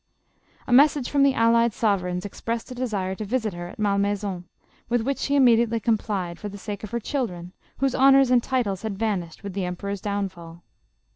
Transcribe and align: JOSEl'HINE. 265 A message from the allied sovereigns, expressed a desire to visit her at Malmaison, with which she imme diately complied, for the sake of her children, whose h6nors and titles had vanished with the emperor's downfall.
JOSEl'HINE. 0.65 0.69
265 0.73 0.73
A 0.73 0.77
message 0.77 1.09
from 1.11 1.21
the 1.21 1.33
allied 1.35 1.73
sovereigns, 1.73 2.25
expressed 2.25 2.71
a 2.71 2.73
desire 2.73 3.13
to 3.13 3.23
visit 3.23 3.53
her 3.53 3.67
at 3.67 3.77
Malmaison, 3.77 4.45
with 4.89 5.01
which 5.01 5.19
she 5.19 5.37
imme 5.37 5.55
diately 5.55 5.79
complied, 5.83 6.39
for 6.39 6.49
the 6.49 6.57
sake 6.57 6.83
of 6.83 6.89
her 6.89 6.99
children, 6.99 7.53
whose 7.77 7.93
h6nors 7.93 8.31
and 8.31 8.41
titles 8.41 8.81
had 8.81 8.97
vanished 8.97 9.43
with 9.43 9.53
the 9.53 9.63
emperor's 9.65 10.01
downfall. 10.01 10.63